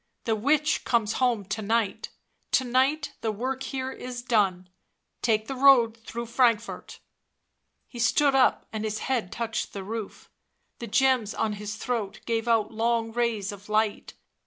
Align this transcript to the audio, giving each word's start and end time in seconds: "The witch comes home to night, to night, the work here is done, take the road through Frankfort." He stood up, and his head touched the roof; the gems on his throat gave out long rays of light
"The 0.25 0.35
witch 0.35 0.83
comes 0.83 1.13
home 1.21 1.45
to 1.45 1.61
night, 1.61 2.09
to 2.53 2.63
night, 2.63 3.13
the 3.21 3.31
work 3.31 3.61
here 3.61 3.91
is 3.91 4.23
done, 4.23 4.67
take 5.21 5.45
the 5.45 5.53
road 5.55 5.95
through 5.95 6.25
Frankfort." 6.25 6.99
He 7.87 7.99
stood 7.99 8.33
up, 8.33 8.65
and 8.73 8.83
his 8.83 8.97
head 8.97 9.31
touched 9.31 9.73
the 9.73 9.83
roof; 9.83 10.27
the 10.79 10.87
gems 10.87 11.35
on 11.35 11.53
his 11.53 11.75
throat 11.75 12.21
gave 12.25 12.47
out 12.47 12.73
long 12.73 13.11
rays 13.11 13.51
of 13.51 13.69
light 13.69 14.15